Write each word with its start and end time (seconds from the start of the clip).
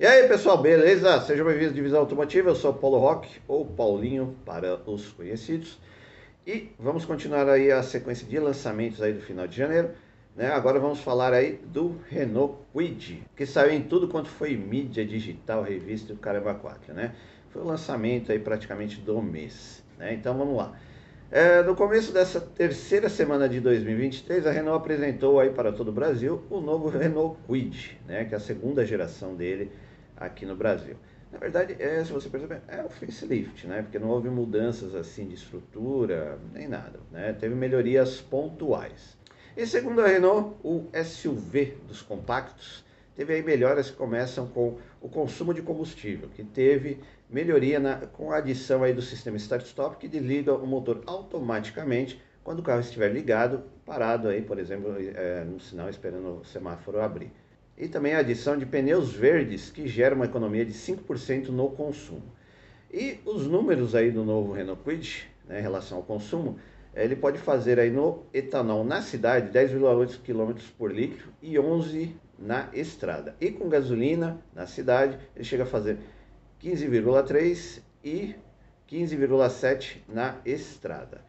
E 0.00 0.06
aí 0.06 0.26
pessoal, 0.26 0.56
beleza? 0.56 1.20
Sejam 1.20 1.44
bem-vindos 1.44 1.72
à 1.72 1.74
Divisão 1.74 2.00
Automotiva, 2.00 2.48
eu 2.48 2.54
sou 2.54 2.72
Paulo 2.72 2.96
Roque, 2.96 3.38
ou 3.46 3.66
Paulinho 3.66 4.34
para 4.46 4.80
os 4.86 5.08
conhecidos. 5.08 5.78
E 6.46 6.70
vamos 6.78 7.04
continuar 7.04 7.46
aí 7.50 7.70
a 7.70 7.82
sequência 7.82 8.26
de 8.26 8.38
lançamentos 8.38 9.02
aí 9.02 9.12
do 9.12 9.20
final 9.20 9.46
de 9.46 9.54
janeiro. 9.54 9.90
Né? 10.34 10.50
Agora 10.50 10.80
vamos 10.80 11.00
falar 11.00 11.34
aí 11.34 11.60
do 11.66 12.00
Renault 12.08 12.54
Kwid, 12.72 13.24
que 13.36 13.44
saiu 13.44 13.72
em 13.72 13.82
tudo 13.82 14.08
quanto 14.08 14.30
foi 14.30 14.56
mídia 14.56 15.04
digital, 15.04 15.62
revista 15.62 16.12
e 16.12 16.14
o 16.14 16.18
caramba 16.18 16.54
4, 16.54 16.94
né? 16.94 17.14
Foi 17.50 17.60
o 17.60 17.66
lançamento 17.66 18.32
aí 18.32 18.38
praticamente 18.38 18.98
do 19.02 19.20
mês, 19.20 19.84
né? 19.98 20.14
Então 20.14 20.34
vamos 20.34 20.56
lá. 20.56 20.72
É, 21.32 21.62
no 21.62 21.76
começo 21.76 22.10
dessa 22.12 22.40
terceira 22.40 23.08
semana 23.08 23.48
de 23.48 23.60
2023, 23.60 24.48
a 24.48 24.50
Renault 24.50 24.78
apresentou 24.78 25.38
aí 25.38 25.50
para 25.50 25.70
todo 25.70 25.86
o 25.86 25.92
Brasil 25.92 26.42
o 26.50 26.60
novo 26.60 26.88
Renault 26.88 27.38
Kwid, 27.46 28.00
né, 28.04 28.24
que 28.24 28.34
é 28.34 28.36
a 28.36 28.40
segunda 28.40 28.84
geração 28.84 29.36
dele 29.36 29.70
aqui 30.16 30.44
no 30.44 30.56
Brasil. 30.56 30.96
Na 31.30 31.38
verdade, 31.38 31.76
é, 31.78 32.04
se 32.04 32.12
você 32.12 32.28
perceber, 32.28 32.62
é 32.66 32.82
o 32.82 32.88
facelift, 32.88 33.64
né, 33.68 33.82
porque 33.82 33.96
não 33.96 34.08
houve 34.08 34.28
mudanças 34.28 34.92
assim 34.96 35.28
de 35.28 35.34
estrutura, 35.34 36.36
nem 36.52 36.66
nada, 36.66 36.98
né, 37.12 37.32
teve 37.32 37.54
melhorias 37.54 38.20
pontuais. 38.20 39.16
E 39.56 39.64
segundo 39.68 40.00
a 40.00 40.08
Renault, 40.08 40.56
o 40.64 40.88
SUV 40.92 41.76
dos 41.86 42.02
compactos 42.02 42.84
teve 43.14 43.34
aí 43.34 43.42
melhoras 43.42 43.90
que 43.90 43.96
começam 43.96 44.46
com 44.46 44.78
o 45.00 45.08
consumo 45.08 45.52
de 45.52 45.62
combustível, 45.62 46.28
que 46.28 46.44
teve 46.44 47.00
melhoria 47.28 47.78
na, 47.78 47.96
com 47.96 48.32
a 48.32 48.36
adição 48.36 48.82
aí 48.82 48.92
do 48.92 49.02
sistema 49.02 49.36
start-stop 49.36 49.96
que 49.96 50.08
desliga 50.08 50.54
o 50.54 50.66
motor 50.66 51.02
automaticamente 51.06 52.20
quando 52.42 52.60
o 52.60 52.62
carro 52.62 52.80
estiver 52.80 53.12
ligado, 53.12 53.62
parado 53.84 54.28
aí, 54.28 54.42
por 54.42 54.58
exemplo, 54.58 54.94
é, 54.98 55.44
no 55.44 55.60
sinal 55.60 55.88
esperando 55.88 56.40
o 56.40 56.44
semáforo 56.44 57.00
abrir. 57.00 57.30
E 57.76 57.88
também 57.88 58.14
a 58.14 58.18
adição 58.18 58.58
de 58.58 58.66
pneus 58.66 59.12
verdes 59.12 59.70
que 59.70 59.86
gera 59.86 60.14
uma 60.14 60.24
economia 60.24 60.64
de 60.64 60.72
5% 60.72 61.48
no 61.48 61.70
consumo. 61.70 62.22
E 62.92 63.20
os 63.24 63.46
números 63.46 63.94
aí 63.94 64.10
do 64.10 64.24
novo 64.24 64.52
Renault 64.52 64.82
Kwid, 64.82 65.28
né, 65.46 65.60
em 65.60 65.62
relação 65.62 65.98
ao 65.98 66.02
consumo, 66.02 66.58
ele 66.94 67.14
pode 67.14 67.38
fazer 67.38 67.78
aí 67.78 67.90
no 67.90 68.24
etanol 68.34 68.84
na 68.84 69.00
cidade 69.00 69.56
10,8 69.56 70.18
km 70.24 70.60
por 70.76 70.92
litro 70.92 71.32
e 71.40 71.58
11 71.58 72.14
na 72.40 72.70
estrada. 72.72 73.36
E 73.40 73.50
com 73.50 73.68
gasolina 73.68 74.40
na 74.54 74.66
cidade, 74.66 75.18
ele 75.36 75.44
chega 75.44 75.64
a 75.64 75.66
fazer 75.66 75.98
15,3 76.62 77.82
e 78.02 78.34
15,7 78.88 79.98
na 80.08 80.38
estrada. 80.44 81.22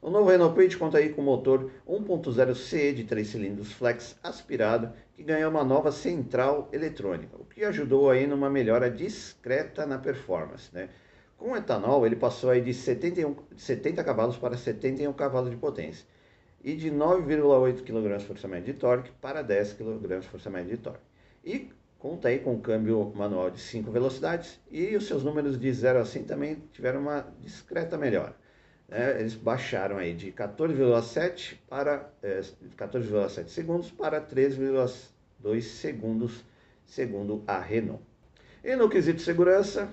O 0.00 0.10
novo 0.10 0.30
Renault 0.30 0.54
Kwid 0.54 0.76
conta 0.76 0.98
aí 0.98 1.08
com 1.08 1.22
motor 1.22 1.72
1.0 1.88 2.54
CE 2.54 2.92
de 2.92 3.04
3 3.04 3.26
cilindros 3.26 3.72
flex 3.72 4.16
aspirado 4.22 4.92
que 5.14 5.24
ganhou 5.24 5.50
uma 5.50 5.64
nova 5.64 5.90
central 5.90 6.68
eletrônica, 6.72 7.36
o 7.36 7.44
que 7.44 7.64
ajudou 7.64 8.08
aí 8.08 8.24
numa 8.24 8.48
melhora 8.48 8.88
discreta 8.88 9.84
na 9.84 9.98
performance, 9.98 10.72
né? 10.72 10.88
Com 11.36 11.56
etanol, 11.56 12.06
ele 12.06 12.14
passou 12.14 12.50
aí 12.50 12.60
de 12.60 12.72
71, 12.74 13.34
70 13.56 14.04
cavalos 14.04 14.36
para 14.36 14.56
71 14.56 15.12
cavalos 15.12 15.50
de 15.50 15.56
potência 15.56 16.06
e 16.62 16.74
de 16.74 16.90
9,8 16.90 17.82
kgfm 17.82 18.62
de 18.64 18.74
torque 18.74 19.10
para 19.20 19.42
10 19.42 19.74
kgfm 19.74 20.64
de 20.66 20.76
torque. 20.76 21.04
E 21.44 21.70
conta 21.98 22.28
aí 22.28 22.38
com 22.38 22.54
um 22.54 22.60
câmbio 22.60 23.12
manual 23.14 23.50
de 23.50 23.60
5 23.60 23.90
velocidades 23.90 24.60
e 24.70 24.96
os 24.96 25.06
seus 25.06 25.24
números 25.24 25.58
de 25.58 25.72
0 25.72 26.00
a 26.00 26.04
100 26.04 26.24
também 26.24 26.56
tiveram 26.72 27.00
uma 27.00 27.26
discreta 27.40 27.96
melhora. 27.96 28.34
É, 28.90 29.20
eles 29.20 29.34
baixaram 29.34 29.98
aí 29.98 30.14
de 30.14 30.32
14,7 30.32 31.58
para 31.68 32.10
é, 32.22 32.40
14,7 32.76 33.48
segundos 33.48 33.90
para 33.90 34.20
3,2 34.20 35.60
segundos, 35.60 36.44
segundo 36.86 37.44
a 37.46 37.58
Renault. 37.58 38.02
E 38.64 38.74
no 38.74 38.88
quesito 38.88 39.20
segurança, 39.20 39.88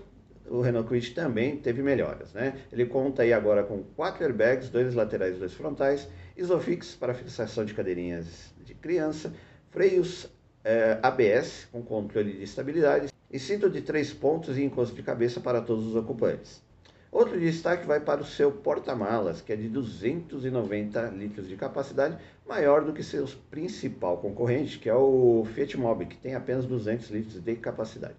o 0.50 0.62
Renault 0.62 0.88
Kwid 0.88 1.14
também 1.14 1.58
teve 1.58 1.82
melhoras, 1.82 2.34
né? 2.34 2.56
Ele 2.72 2.86
conta 2.86 3.24
aí 3.24 3.34
agora 3.34 3.64
com 3.64 3.84
quatro 3.96 4.24
airbags, 4.24 4.70
dois 4.70 4.94
laterais 4.94 5.36
e 5.36 5.40
dois 5.40 5.54
frontais, 5.54 6.08
Isofix 6.38 6.96
para 6.96 7.14
fixação 7.14 7.66
de 7.66 7.74
cadeirinhas 7.74 8.54
de 8.64 8.74
criança, 8.74 9.34
freios 9.72 10.30
é, 10.64 11.00
ABS 11.02 11.68
com 11.72 11.82
controle 11.82 12.34
de 12.34 12.44
estabilidade 12.44 13.08
e 13.32 13.40
cinto 13.40 13.70
de 13.70 13.82
três 13.82 14.14
pontos 14.14 14.58
e 14.58 14.64
encosto 14.64 14.96
de 14.96 15.04
cabeça 15.04 15.40
para 15.40 15.62
todos 15.62 15.88
os 15.88 15.96
ocupantes. 15.96 16.64
Outro 17.12 17.40
destaque 17.40 17.88
vai 17.88 18.02
para 18.02 18.20
o 18.20 18.26
seu 18.26 18.52
porta-malas, 18.52 19.40
que 19.40 19.54
é 19.54 19.56
de 19.56 19.70
290 19.70 21.02
litros 21.12 21.48
de 21.48 21.56
capacidade, 21.56 22.18
maior 22.46 22.84
do 22.84 22.92
que 22.92 23.02
seu 23.02 23.26
principal 23.50 24.18
concorrente, 24.18 24.78
que 24.78 24.90
é 24.90 24.94
o 24.94 25.48
Fiat 25.54 25.78
Mobi, 25.78 26.08
que 26.08 26.18
tem 26.18 26.36
apenas 26.36 26.66
200 26.66 27.10
litros 27.12 27.40
de 27.40 27.56
capacidade. 27.56 28.16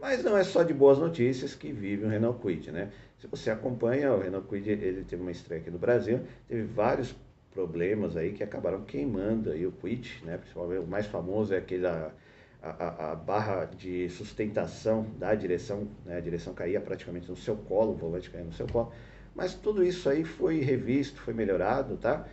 Mas 0.00 0.24
não 0.24 0.36
é 0.36 0.42
só 0.42 0.62
de 0.62 0.72
boas 0.72 0.98
notícias 0.98 1.54
que 1.54 1.70
vive 1.70 2.06
o 2.06 2.08
Renault 2.08 2.40
Kwid, 2.40 2.72
né? 2.72 2.90
Se 3.18 3.26
você 3.26 3.50
acompanha, 3.50 4.12
o 4.14 4.20
Renault 4.20 4.48
Kwid, 4.48 4.70
ele 4.70 5.04
teve 5.04 5.20
uma 5.20 5.30
estreia 5.30 5.60
aqui 5.60 5.70
no 5.70 5.78
Brasil, 5.78 6.20
teve 6.48 6.62
vários 6.62 7.14
problemas 7.52 8.16
aí 8.16 8.32
que 8.32 8.42
acabaram 8.42 8.82
queimando 8.84 9.50
aí 9.50 9.66
o 9.66 9.72
quit, 9.72 10.24
né? 10.24 10.38
Principalmente 10.38 10.80
o 10.80 10.86
mais 10.86 11.06
famoso 11.06 11.52
é 11.52 11.58
aquele 11.58 11.86
a, 11.86 12.10
a, 12.62 13.12
a, 13.12 13.14
barra 13.14 13.66
de 13.66 14.08
sustentação 14.08 15.06
da 15.18 15.34
direção, 15.34 15.86
né? 16.06 16.16
A 16.16 16.20
direção 16.20 16.54
caía 16.54 16.80
praticamente 16.80 17.28
no 17.28 17.36
seu 17.36 17.56
colo, 17.56 17.92
o 17.92 17.96
volante 17.96 18.30
caía 18.30 18.44
no 18.44 18.52
seu 18.52 18.66
colo. 18.66 18.92
Mas 19.34 19.54
tudo 19.54 19.84
isso 19.84 20.08
aí 20.08 20.24
foi 20.24 20.60
revisto, 20.60 21.20
foi 21.20 21.34
melhorado, 21.34 21.96
tá? 21.96 22.26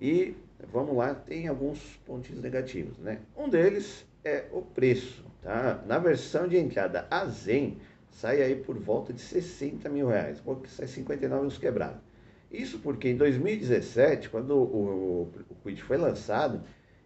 E 0.00 0.34
vamos 0.70 0.96
lá, 0.96 1.14
tem 1.14 1.48
alguns 1.48 1.78
pontos 2.06 2.30
negativos, 2.38 2.98
né? 2.98 3.20
Um 3.36 3.48
deles 3.48 4.06
é 4.24 4.44
o 4.52 4.62
preço, 4.62 5.24
tá? 5.42 5.82
Na 5.86 5.98
versão 5.98 6.46
de 6.46 6.56
entrada 6.56 7.06
a 7.10 7.24
Zen 7.26 7.78
sai 8.10 8.42
aí 8.42 8.56
por 8.56 8.78
volta 8.78 9.12
de 9.12 9.20
60 9.20 9.88
mil 9.88 10.08
reais, 10.08 10.40
porque 10.40 10.68
sai 10.68 10.86
59 10.86 11.46
uns 11.46 11.58
quebrados. 11.58 12.00
Isso 12.50 12.78
porque 12.80 13.08
em 13.08 13.16
2017, 13.16 14.28
quando 14.28 14.54
o, 14.54 14.62
o, 14.62 15.32
o 15.50 15.54
Quid 15.62 15.82
foi 15.82 15.96
lançado, 15.96 16.62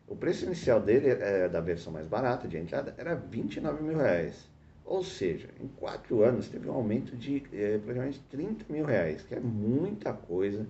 o 0.08 0.16
preço 0.16 0.44
inicial 0.44 0.80
dele, 0.80 1.10
é, 1.10 1.48
da 1.48 1.60
versão 1.60 1.92
mais 1.92 2.06
barata 2.06 2.48
de 2.48 2.56
entrada, 2.56 2.94
era 2.98 3.14
29 3.14 3.82
mil 3.82 3.96
reais. 3.96 4.50
Ou 4.84 5.02
seja, 5.02 5.48
em 5.60 5.66
quatro 5.66 6.22
anos 6.22 6.48
teve 6.48 6.68
um 6.68 6.72
aumento 6.72 7.16
de 7.16 7.42
é, 7.52 7.78
praticamente 7.78 8.20
30 8.30 8.72
mil 8.72 8.84
reais, 8.84 9.22
que 9.22 9.34
é 9.34 9.40
muita 9.40 10.12
coisa. 10.12 10.66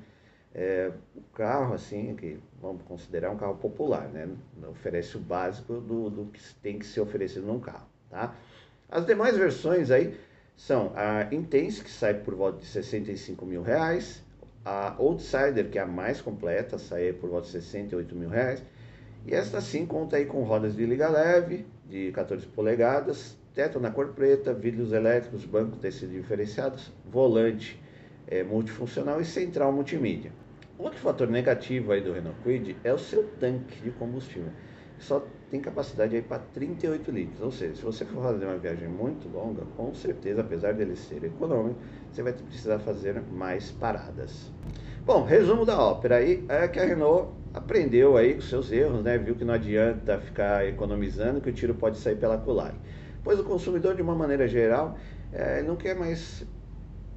É, 0.58 0.90
o 1.14 1.20
carro, 1.34 1.74
assim, 1.74 2.16
que 2.16 2.38
vamos 2.62 2.80
considerar 2.84 3.30
um 3.30 3.36
carro 3.36 3.56
popular, 3.56 4.08
né? 4.08 4.26
Oferece 4.70 5.18
o 5.18 5.20
básico 5.20 5.74
do, 5.74 6.08
do 6.08 6.24
que 6.32 6.40
tem 6.62 6.78
que 6.78 6.86
ser 6.86 7.02
oferecido 7.02 7.46
num 7.46 7.60
carro, 7.60 7.86
tá? 8.08 8.34
As 8.88 9.04
demais 9.04 9.36
versões 9.36 9.90
aí 9.90 10.18
são 10.56 10.92
a 10.94 11.28
Intense, 11.30 11.84
que 11.84 11.90
sai 11.90 12.14
por 12.14 12.34
volta 12.34 12.60
de 12.60 12.64
65 12.64 13.44
mil 13.44 13.62
reais, 13.62 14.24
a 14.64 14.94
Outsider, 14.98 15.68
que 15.68 15.78
é 15.78 15.82
a 15.82 15.86
mais 15.86 16.22
completa, 16.22 16.78
sai 16.78 17.12
por 17.12 17.28
volta 17.28 17.48
de 17.48 17.52
68 17.52 18.16
mil 18.16 18.30
reais. 18.30 18.62
E 19.26 19.34
esta 19.34 19.60
sim 19.60 19.84
conta 19.84 20.16
aí 20.16 20.24
com 20.24 20.42
rodas 20.42 20.74
de 20.74 20.86
liga 20.86 21.10
leve, 21.10 21.66
de 21.86 22.12
14 22.12 22.46
polegadas, 22.46 23.36
teto 23.54 23.78
na 23.78 23.90
cor 23.90 24.14
preta, 24.14 24.54
vidros 24.54 24.90
elétricos, 24.94 25.44
banco 25.44 25.76
tecido 25.76 26.12
diferenciados, 26.12 26.90
volante 27.04 27.78
é, 28.26 28.42
multifuncional 28.42 29.20
e 29.20 29.24
central 29.26 29.70
multimídia. 29.70 30.32
Outro 30.78 30.98
fator 30.98 31.28
negativo 31.28 31.92
aí 31.92 32.02
do 32.02 32.12
Renault 32.12 32.38
Kwid 32.42 32.76
é 32.84 32.92
o 32.92 32.98
seu 32.98 33.24
tanque 33.40 33.80
de 33.80 33.90
combustível. 33.92 34.50
Só 34.98 35.24
tem 35.50 35.60
capacidade 35.60 36.16
aí 36.16 36.22
para 36.22 36.38
38 36.38 37.10
litros, 37.10 37.40
ou 37.40 37.50
seja, 37.50 37.76
se 37.76 37.82
você 37.82 38.04
for 38.04 38.22
fazer 38.22 38.44
uma 38.44 38.58
viagem 38.58 38.88
muito 38.88 39.28
longa, 39.28 39.62
com 39.76 39.94
certeza, 39.94 40.40
apesar 40.40 40.74
dele 40.74 40.96
ser 40.96 41.22
econômico, 41.24 41.78
você 42.10 42.22
vai 42.22 42.32
precisar 42.32 42.78
fazer 42.78 43.22
mais 43.30 43.70
paradas. 43.70 44.50
Bom, 45.04 45.22
resumo 45.24 45.64
da 45.64 45.78
ópera 45.78 46.16
aí 46.16 46.44
é 46.48 46.66
que 46.66 46.80
a 46.80 46.84
Renault 46.84 47.32
aprendeu 47.54 48.16
aí 48.16 48.34
com 48.34 48.40
seus 48.40 48.70
erros, 48.72 49.02
né? 49.02 49.16
Viu 49.16 49.34
que 49.34 49.44
não 49.44 49.54
adianta 49.54 50.18
ficar 50.18 50.66
economizando, 50.66 51.40
que 51.40 51.48
o 51.48 51.52
tiro 51.52 51.74
pode 51.74 51.96
sair 51.98 52.16
pela 52.16 52.36
culatra. 52.36 52.76
Pois 53.22 53.38
o 53.38 53.44
consumidor, 53.44 53.94
de 53.94 54.02
uma 54.02 54.14
maneira 54.14 54.46
geral, 54.46 54.98
é, 55.32 55.62
não 55.62 55.76
quer 55.76 55.94
mais 55.94 56.44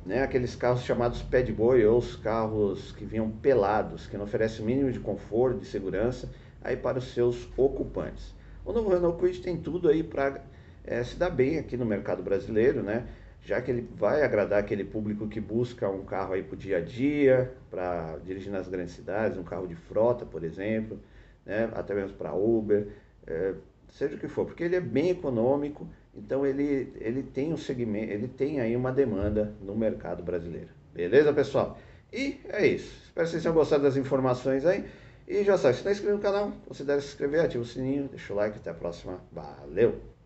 né, 0.10 0.24
aqueles 0.24 0.56
carros 0.56 0.82
chamados 0.82 1.22
pad 1.22 1.54
boy 1.54 1.86
ou 1.86 2.00
os 2.00 2.16
carros 2.16 2.92
que 2.94 3.06
vinham 3.06 3.30
pelados, 3.30 4.08
que 4.08 4.18
não 4.18 4.26
oferecem 4.26 4.64
o 4.64 4.66
mínimo 4.66 4.92
de 4.92 5.00
conforto, 5.00 5.60
de 5.60 5.68
segurança 5.68 6.28
aí 6.64 6.76
para 6.76 6.98
os 6.98 7.14
seus 7.14 7.48
ocupantes. 7.56 8.34
O 8.66 8.74
novo 8.74 8.90
Renault 8.90 9.20
Kwid 9.20 9.40
tem 9.40 9.56
tudo 9.56 9.88
aí 9.88 10.02
para 10.02 10.42
é, 10.84 11.04
se 11.04 11.16
dar 11.16 11.30
bem 11.30 11.60
aqui 11.60 11.78
no 11.78 11.86
mercado 11.86 12.24
brasileiro, 12.24 12.82
né? 12.82 13.06
Já 13.44 13.62
que 13.62 13.70
ele 13.70 13.88
vai 13.96 14.24
agradar 14.24 14.60
aquele 14.60 14.84
público 14.84 15.28
que 15.28 15.40
busca 15.40 15.88
um 15.88 16.04
carro 16.04 16.34
aí 16.34 16.42
para 16.42 16.56
o 16.56 16.58
dia 16.58 16.78
a 16.78 16.82
dia, 16.82 17.54
para 17.70 18.18
dirigir 18.26 18.52
nas 18.52 18.68
grandes 18.68 18.96
cidades, 18.96 19.38
um 19.38 19.44
carro 19.44 19.68
de 19.68 19.76
frota, 19.76 20.26
por 20.26 20.44
exemplo, 20.44 21.00
né? 21.46 21.70
até 21.74 21.94
mesmo 21.94 22.18
para 22.18 22.34
Uber, 22.34 22.88
é, 23.28 23.54
seja 23.92 24.16
o 24.16 24.20
que 24.20 24.28
for, 24.28 24.46
porque 24.46 24.64
ele 24.64 24.76
é 24.76 24.82
bem 24.82 25.10
econômico, 25.10 25.88
então 26.16 26.46
ele, 26.46 26.94
ele 27.00 27.24
tem 27.24 27.54
um 27.54 27.58
segmento, 27.58 28.12
ele 28.12 28.28
tem 28.28 28.60
aí 28.60 28.76
uma 28.76 28.92
demanda 28.92 29.54
no 29.62 29.76
mercado 29.76 30.24
brasileiro. 30.24 30.70
Beleza, 30.94 31.32
pessoal? 31.34 31.78
E 32.12 32.40
é 32.50 32.66
isso. 32.66 33.04
Espero 33.06 33.26
que 33.26 33.32
vocês 33.32 33.44
tenham 33.44 33.56
gostado 33.56 33.84
das 33.84 33.96
informações 33.98 34.66
aí. 34.66 34.86
E 35.28 35.44
já 35.44 35.58
sabe, 35.58 35.76
se 35.76 35.84
não 35.84 35.90
é 35.90 35.94
inscrito 35.94 36.16
no 36.16 36.22
canal, 36.22 36.52
considere 36.66 37.02
se 37.02 37.10
inscrever, 37.10 37.42
ativa 37.42 37.64
o 37.64 37.68
sininho, 37.68 38.08
deixa 38.10 38.34
o 38.34 38.36
like, 38.36 38.58
até 38.58 38.72
a 38.72 38.74
próxima. 38.74 39.22
Valeu! 39.32 40.19